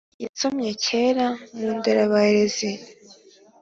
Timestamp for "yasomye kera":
0.23-1.25